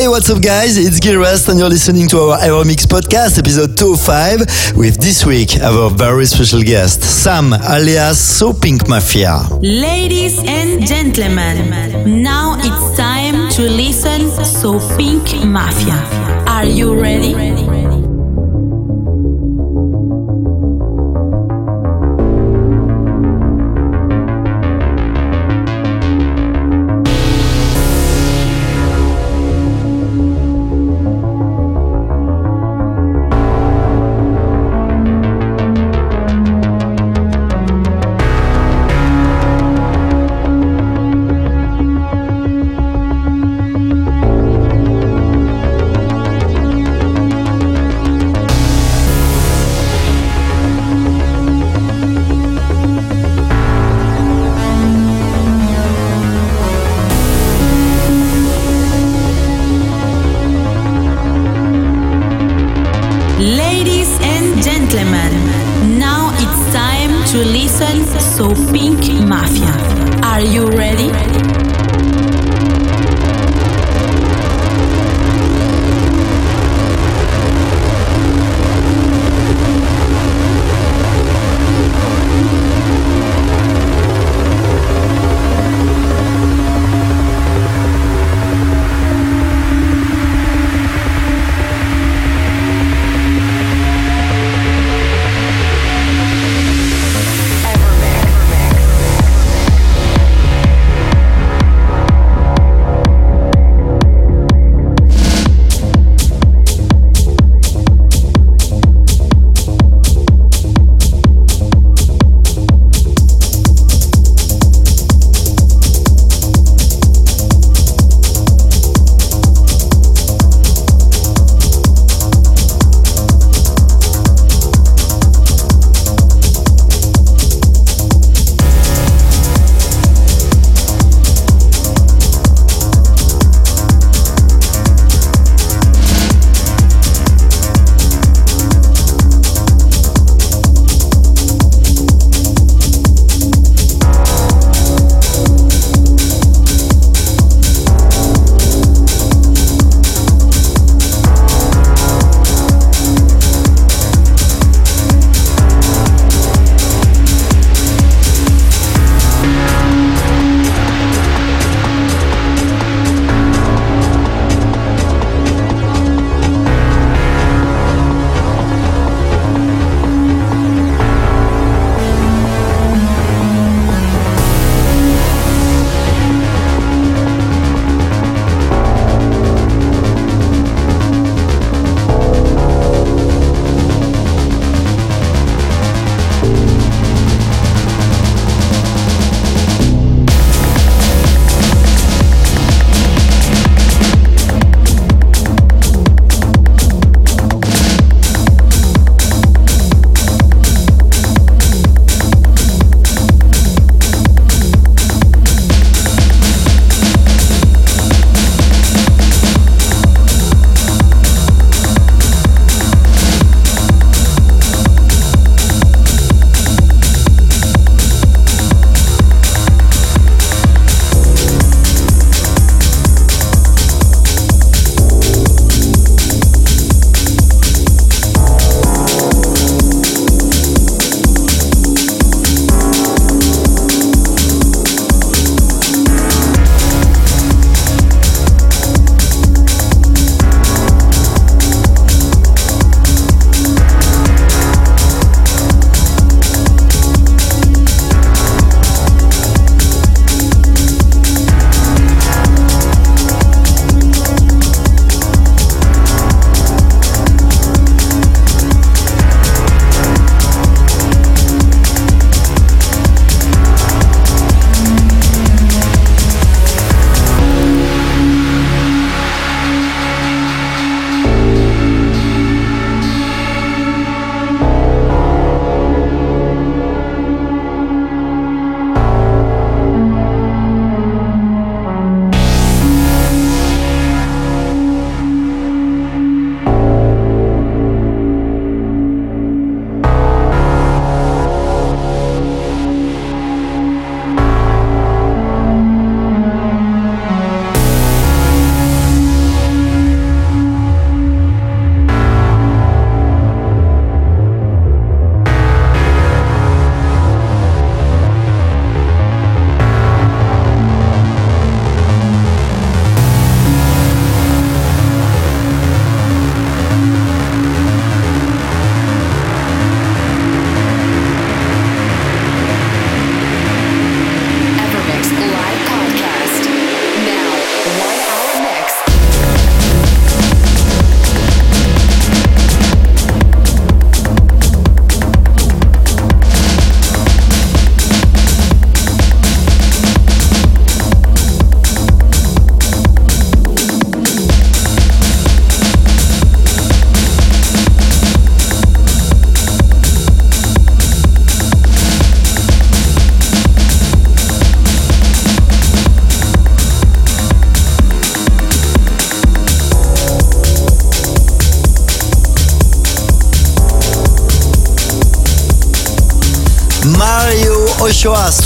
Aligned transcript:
Hey, 0.00 0.08
what's 0.08 0.30
up, 0.30 0.40
guys? 0.40 0.78
It's 0.78 0.98
Gil 0.98 1.16
Everest, 1.16 1.50
and 1.50 1.58
you're 1.58 1.68
listening 1.68 2.08
to 2.08 2.20
our 2.20 2.38
Evermix 2.38 2.86
podcast, 2.86 3.38
episode 3.38 3.76
205, 3.76 4.74
with 4.74 4.96
this 4.96 5.26
week 5.26 5.60
our 5.60 5.90
very 5.90 6.24
special 6.24 6.62
guest, 6.62 7.02
Sam, 7.02 7.52
alias 7.52 8.18
So 8.18 8.54
Pink 8.54 8.88
Mafia. 8.88 9.42
Ladies 9.60 10.38
and 10.38 10.86
gentlemen, 10.86 12.22
now 12.22 12.56
it's 12.58 12.96
time 12.96 13.50
to 13.50 13.62
listen 13.68 14.30
So 14.42 14.80
Pink 14.96 15.44
Mafia. 15.44 16.00
Are 16.48 16.64
you 16.64 16.98
ready? 16.98 18.09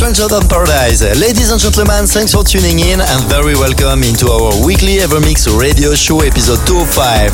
Stranger 0.05 0.29
Than 0.29 0.47
Paradise. 0.53 1.01
Ladies 1.17 1.49
and 1.49 1.56
gentlemen, 1.56 2.05
thanks 2.05 2.37
for 2.37 2.45
tuning 2.45 2.77
in 2.77 3.01
and 3.01 3.21
very 3.25 3.56
welcome 3.56 4.05
into 4.05 4.29
our 4.29 4.53
weekly 4.61 5.01
Evermix 5.01 5.49
radio 5.49 5.97
show 5.97 6.21
episode 6.21 6.61
205. 6.69 7.33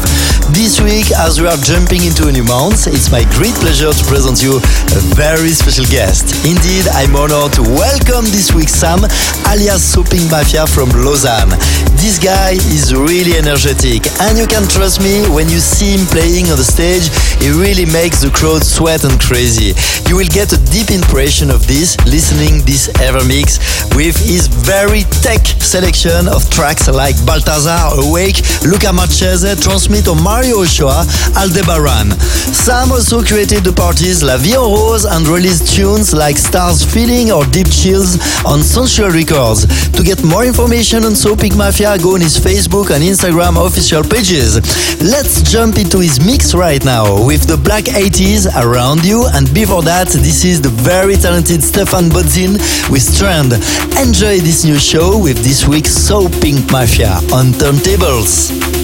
This 0.55 0.78
week, 0.78 1.11
as 1.19 1.43
we 1.43 1.50
are 1.50 1.58
jumping 1.67 2.06
into 2.06 2.31
a 2.31 2.32
new 2.32 2.46
month, 2.46 2.87
it's 2.87 3.11
my 3.11 3.26
great 3.34 3.58
pleasure 3.58 3.90
to 3.90 4.05
present 4.06 4.38
you 4.38 4.62
a 4.62 5.00
very 5.19 5.50
special 5.50 5.82
guest. 5.90 6.31
Indeed, 6.46 6.87
I'm 6.94 7.19
honored 7.19 7.58
to 7.58 7.67
welcome 7.67 8.22
this 8.31 8.55
week 8.55 8.70
Sam, 8.70 9.02
alias 9.50 9.82
So 9.82 10.06
Pink 10.06 10.31
Mafia 10.31 10.62
from 10.70 10.94
Lausanne. 10.94 11.50
This 11.99 12.23
guy 12.23 12.55
is 12.70 12.94
really 12.94 13.34
energetic 13.34 14.06
and 14.31 14.38
you 14.38 14.46
can 14.46 14.62
trust 14.70 15.02
me 15.02 15.26
when 15.34 15.50
you 15.50 15.58
see 15.58 15.99
him 15.99 16.06
playing 16.06 16.55
on 16.55 16.56
the 16.56 16.64
stage, 16.64 17.11
he 17.43 17.50
really 17.50 17.84
makes 17.90 18.23
the 18.23 18.31
crowd 18.31 18.62
sweat 18.62 19.02
and 19.02 19.19
crazy. 19.19 19.75
You 20.06 20.16
will 20.23 20.31
get 20.31 20.55
a 20.55 20.61
deep 20.70 20.94
impression 20.94 21.50
of 21.50 21.66
this 21.66 21.99
listening 22.06 22.59
this 22.66 22.88
Evermix 22.98 23.58
with 23.96 24.16
his 24.16 24.46
very 24.46 25.02
tech 25.22 25.44
selection 25.60 26.28
of 26.28 26.48
tracks 26.50 26.88
like 26.88 27.16
Baltazar, 27.24 27.92
Awake, 28.00 28.42
Luca 28.64 28.92
Marchese, 28.92 29.54
Transmit 29.60 30.08
or 30.08 30.16
Mario 30.16 30.62
Ochoa, 30.62 31.04
Aldebaran. 31.36 32.10
Sam 32.52 32.92
also 32.92 33.22
created 33.22 33.64
the 33.64 33.72
parties 33.72 34.22
La 34.22 34.36
Vie 34.36 34.54
en 34.54 34.60
Rose 34.60 35.04
and 35.04 35.26
released 35.28 35.74
tunes 35.74 36.12
like 36.12 36.36
Stars 36.36 36.82
Feeling 36.84 37.30
or 37.30 37.44
Deep 37.46 37.70
Chills 37.70 38.18
on 38.44 38.62
Sensual 38.62 39.10
Records. 39.10 39.66
To 39.92 40.02
get 40.02 40.22
more 40.24 40.44
information 40.44 41.04
on 41.04 41.14
So 41.14 41.36
Pink 41.36 41.56
Mafia, 41.56 41.98
go 41.98 42.14
on 42.14 42.20
his 42.20 42.38
Facebook 42.38 42.90
and 42.90 43.04
Instagram 43.04 43.54
official 43.60 44.02
pages. 44.02 44.56
Let's 45.00 45.42
jump 45.42 45.78
into 45.78 46.00
his 46.00 46.24
mix 46.24 46.54
right 46.54 46.84
now 46.84 47.24
with 47.24 47.46
the 47.46 47.56
Black 47.56 47.84
80s 47.84 48.48
around 48.56 49.04
you 49.04 49.26
and 49.34 49.52
before 49.54 49.82
that, 49.82 50.08
this 50.08 50.44
is 50.44 50.60
the 50.60 50.68
very 50.68 51.14
talented 51.16 51.62
Stephan 51.62 52.08
Bodzin 52.10 52.50
with 52.91 53.02
Strand. 53.02 53.52
Enjoy 53.99 54.38
this 54.38 54.64
new 54.64 54.79
show 54.79 55.19
with 55.19 55.38
this 55.38 55.67
week's 55.67 55.93
So 55.93 56.29
Pink 56.41 56.70
Mafia 56.70 57.20
on 57.32 57.52
turntables. 57.52 58.79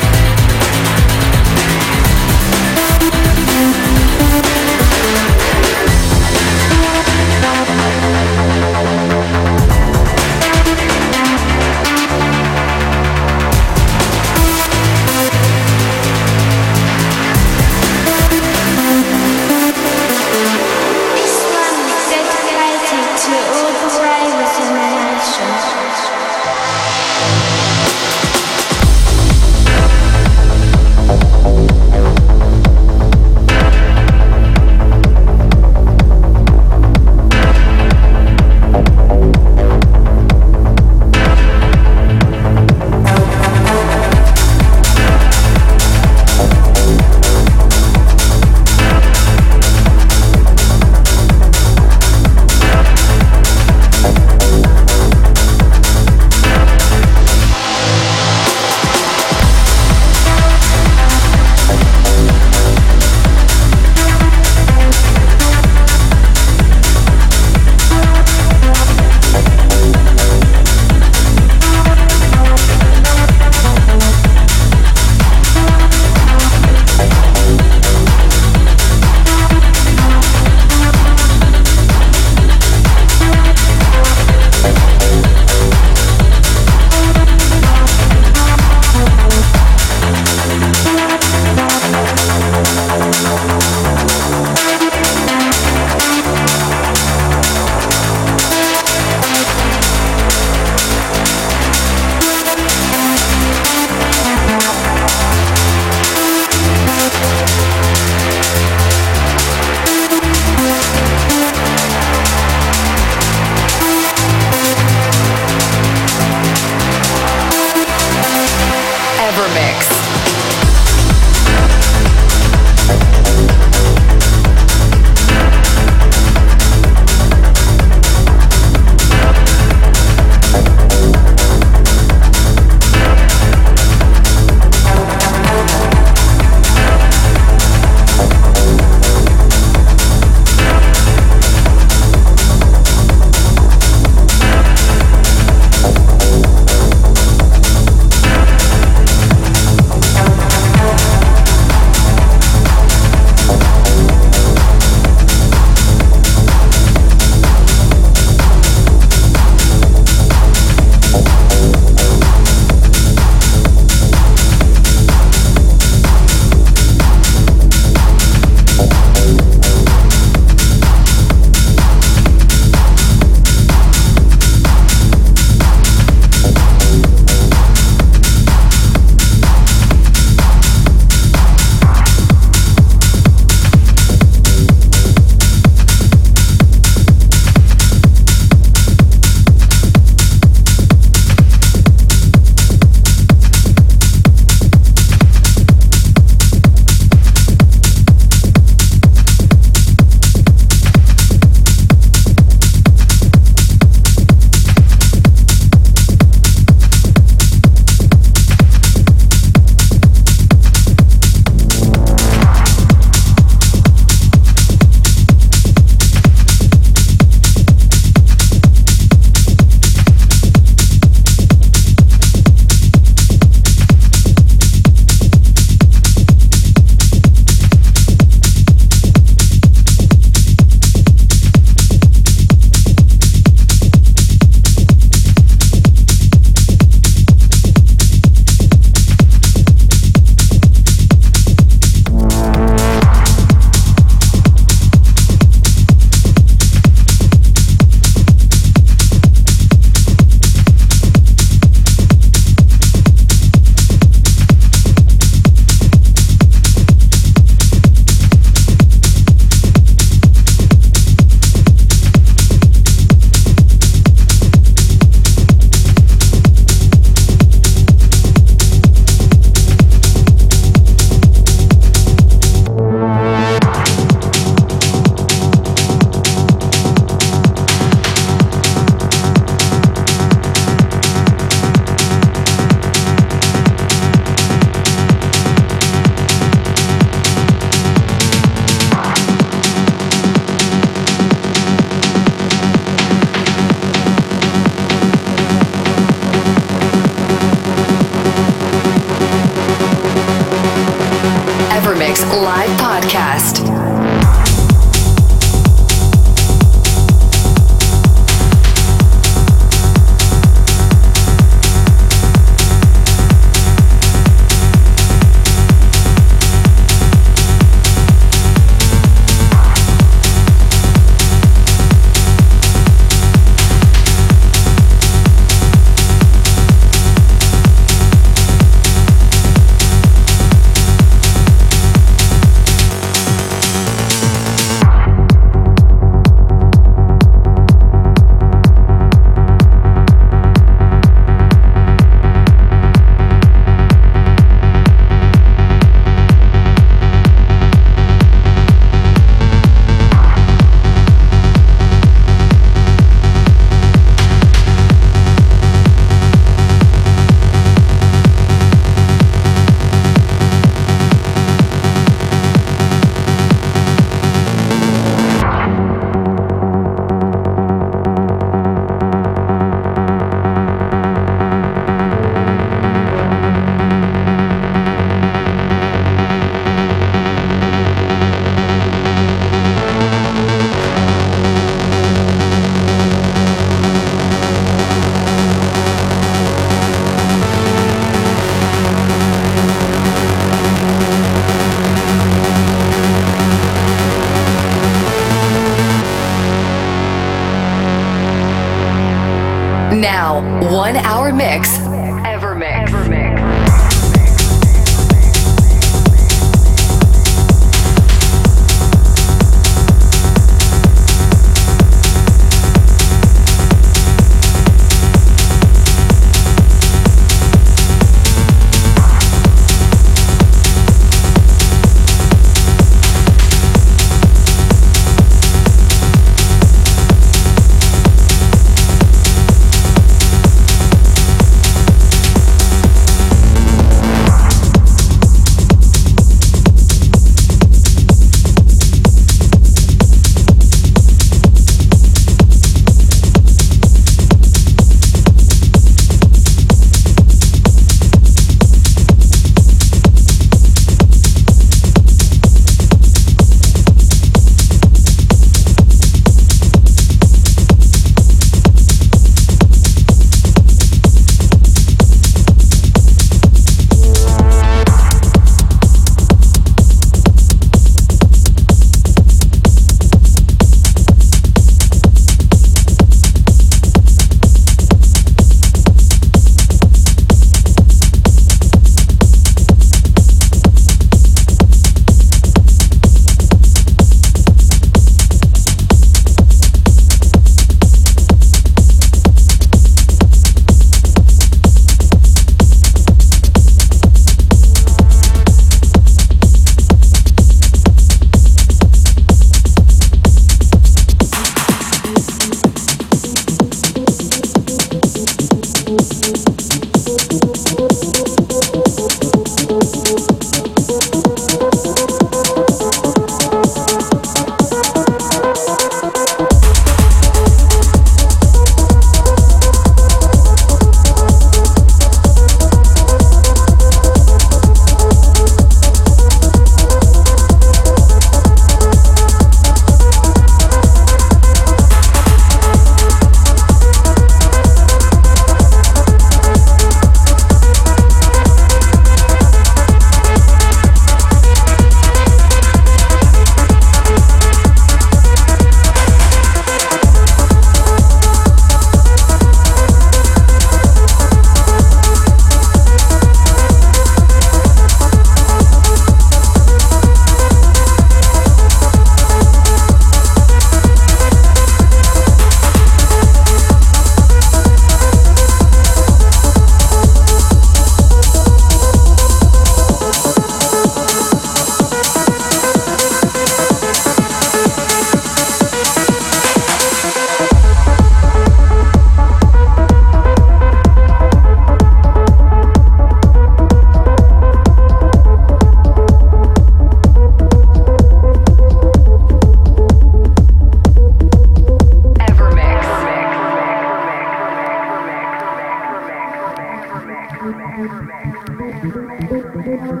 Thank 599.78 600.00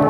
you. 0.00 0.05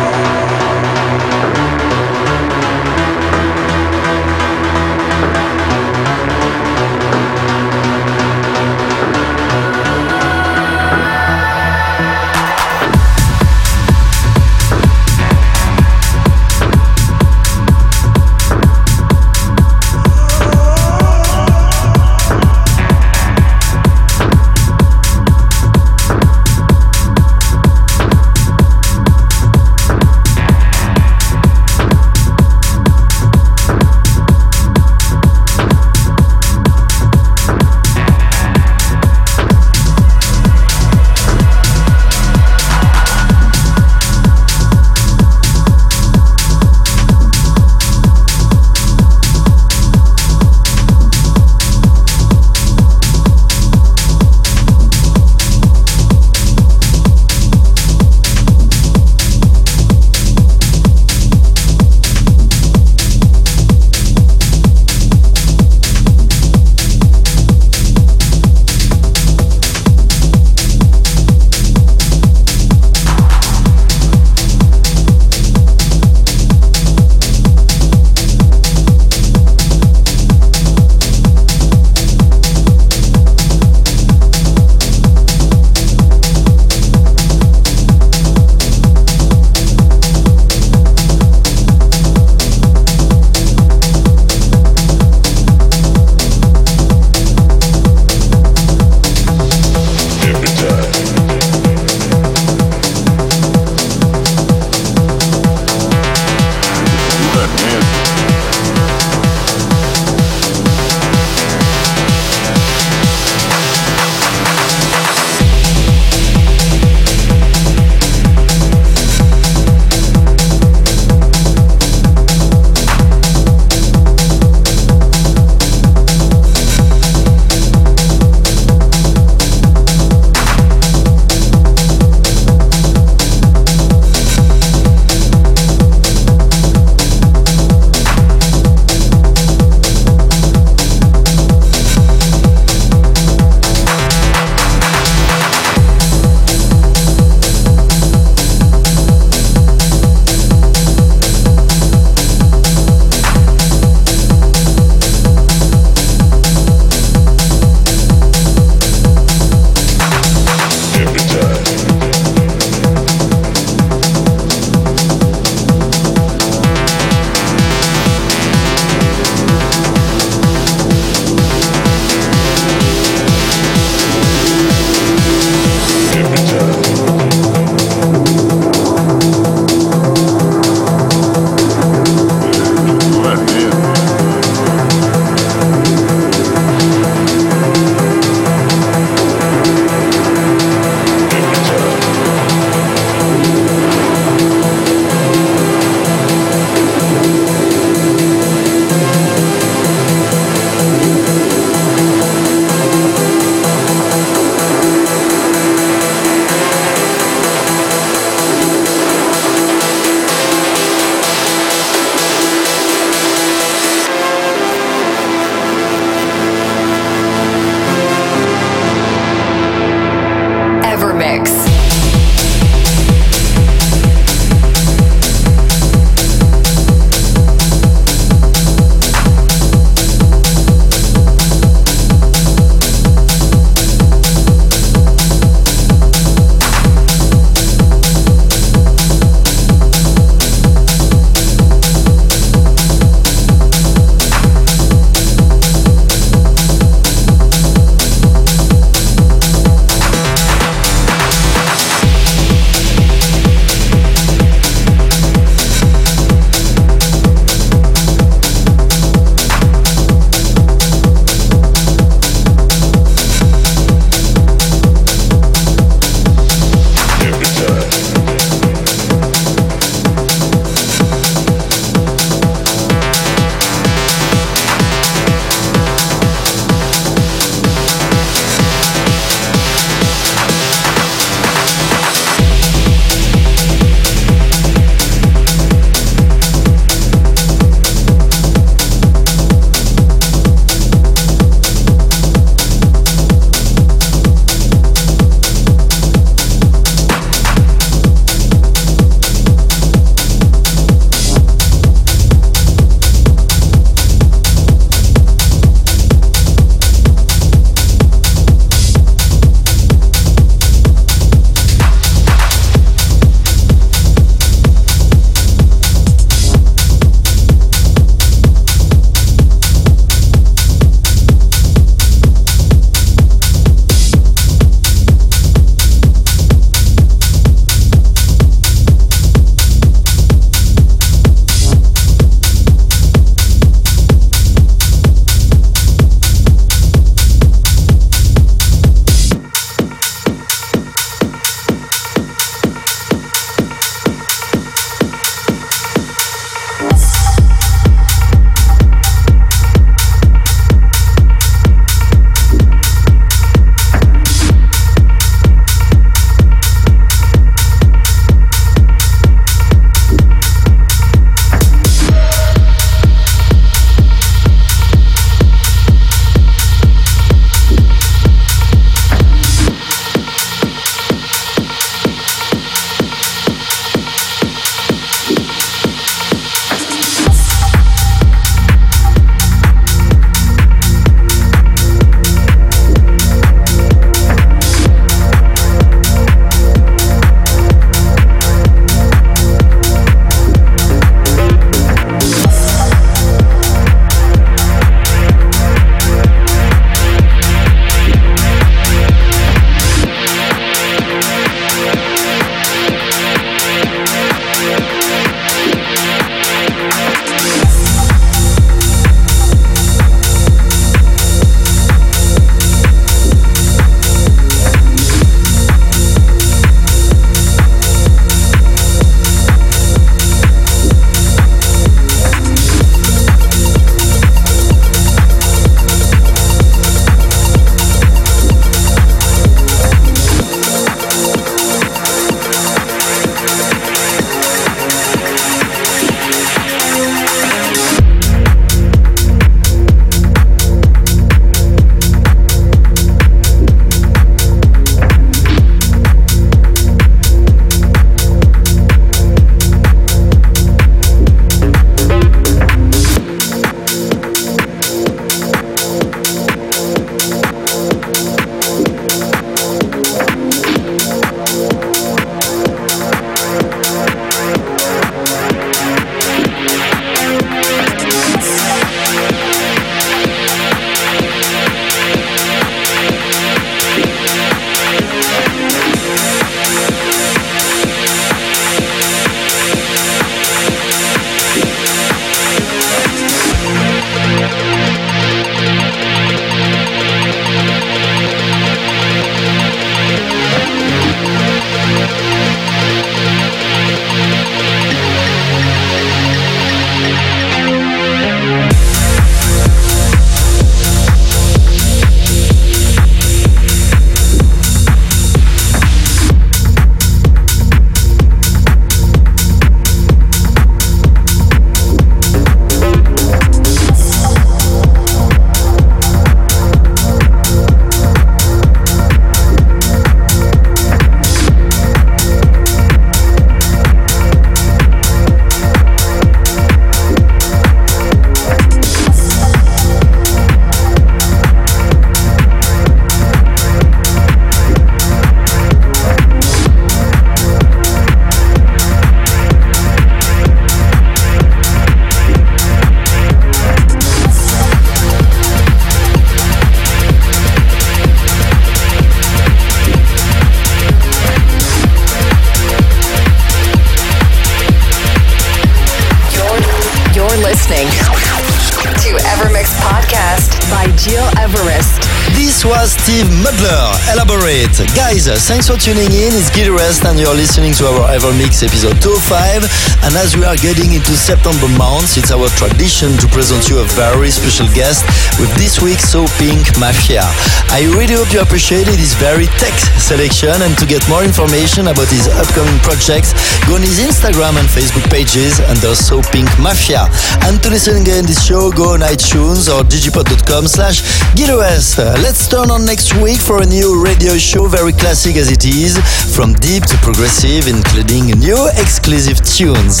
Guys, 564.90 565.28
uh, 565.30 565.38
thanks 565.38 565.70
for 565.70 565.78
tuning 565.78 566.10
in. 566.10 566.34
It's 566.34 566.50
Gil 566.50 566.74
Everest 566.74 567.06
and 567.06 567.14
you're 567.14 567.34
listening 567.34 567.70
to 567.78 567.86
our 567.86 568.10
Evermix 568.10 568.66
episode 568.66 568.98
205. 568.98 569.62
And 570.02 570.12
as 570.18 570.34
we 570.34 570.42
are 570.42 570.58
getting 570.58 570.98
into 570.98 571.14
September 571.14 571.70
months, 571.78 572.18
it's 572.18 572.34
our 572.34 572.50
tradition 572.58 573.14
to 573.22 573.30
present 573.30 573.70
you 573.70 573.78
a 573.78 573.86
very 573.94 574.34
special 574.34 574.66
guest 574.74 575.06
with 575.38 575.48
this 575.54 575.78
week's 575.78 576.10
So 576.10 576.26
Pink 576.36 576.66
Mafia. 576.82 577.22
I 577.70 577.86
really 577.94 578.18
hope 578.18 578.34
you 578.34 578.42
appreciated 578.42 578.98
his 578.98 579.14
very 579.14 579.46
tech 579.62 579.72
selection 580.02 580.50
and 580.50 580.74
to 580.82 580.84
get 580.84 581.06
more 581.06 581.22
information 581.22 581.86
about 581.86 582.10
his 582.10 582.26
upcoming 582.34 582.76
projects, 582.82 583.32
go 583.70 583.78
on 583.78 583.86
his 583.86 584.02
Instagram 584.02 584.58
and 584.58 584.66
Facebook 584.66 585.06
pages 585.08 585.62
under 585.70 585.94
So 585.94 586.20
Pink 586.34 586.50
Mafia. 586.58 587.06
And 587.46 587.62
to 587.62 587.70
listen 587.70 588.02
again 588.02 588.26
this 588.26 588.42
show, 588.42 588.74
go 588.74 588.98
on 588.98 589.06
iTunes 589.06 589.70
or 589.70 589.86
digipod.com 589.86 590.66
slash 590.66 591.06
Gil 591.38 591.62
Everest. 591.62 592.02
Uh, 592.02 592.18
let's 592.18 592.50
turn 592.50 592.66
on 592.70 592.84
next 592.84 593.14
week 593.22 593.38
for 593.38 593.62
a 593.62 593.66
new 593.66 594.02
radio 594.02 594.34
show, 594.36 594.66
very 594.72 594.92
classic 594.92 595.36
as 595.36 595.50
it 595.52 595.64
is, 595.66 595.98
from 596.34 596.54
deep 596.54 596.82
to 596.84 596.96
progressive, 597.04 597.68
including 597.68 598.24
new 598.40 598.68
exclusive 598.80 599.36
tunes. 599.44 600.00